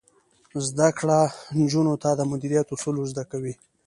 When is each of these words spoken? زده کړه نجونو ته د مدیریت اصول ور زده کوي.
زده 0.67 0.87
کړه 0.99 1.19
نجونو 1.59 1.93
ته 2.03 2.09
د 2.15 2.21
مدیریت 2.31 2.67
اصول 2.75 2.95
ور 2.97 3.07
زده 3.13 3.23
کوي. 3.31 3.53